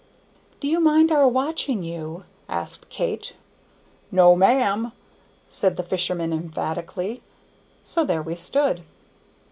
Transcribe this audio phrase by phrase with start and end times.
[0.59, 3.35] "Do you mind our watching you?" asked Kate.
[4.11, 4.93] "No, ma'am!"
[5.47, 7.21] said the fisherman emphatically.
[7.83, 8.81] So there we stood.